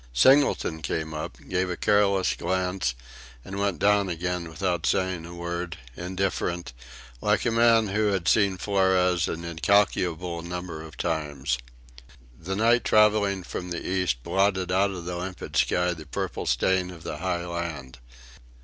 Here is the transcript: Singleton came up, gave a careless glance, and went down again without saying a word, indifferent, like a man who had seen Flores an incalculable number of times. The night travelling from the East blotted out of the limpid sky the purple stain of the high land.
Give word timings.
Singleton 0.13 0.81
came 0.81 1.13
up, 1.13 1.37
gave 1.47 1.69
a 1.69 1.77
careless 1.77 2.33
glance, 2.33 2.95
and 3.45 3.59
went 3.59 3.77
down 3.77 4.09
again 4.09 4.49
without 4.49 4.87
saying 4.87 5.27
a 5.27 5.35
word, 5.35 5.77
indifferent, 5.95 6.73
like 7.21 7.45
a 7.45 7.51
man 7.51 7.89
who 7.89 8.07
had 8.07 8.27
seen 8.27 8.57
Flores 8.57 9.27
an 9.27 9.45
incalculable 9.45 10.41
number 10.41 10.81
of 10.81 10.97
times. 10.97 11.59
The 12.35 12.55
night 12.55 12.83
travelling 12.83 13.43
from 13.43 13.69
the 13.69 13.87
East 13.87 14.23
blotted 14.23 14.71
out 14.71 14.89
of 14.89 15.05
the 15.05 15.17
limpid 15.17 15.55
sky 15.55 15.93
the 15.93 16.07
purple 16.07 16.47
stain 16.47 16.89
of 16.89 17.03
the 17.03 17.17
high 17.17 17.45
land. 17.45 17.99